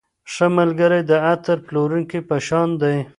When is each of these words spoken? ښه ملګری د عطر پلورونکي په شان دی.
ښه 0.33 0.45
ملګری 0.59 1.01
د 1.09 1.11
عطر 1.27 1.57
پلورونکي 1.65 2.19
په 2.27 2.35
شان 2.47 2.69
دی. 2.81 2.97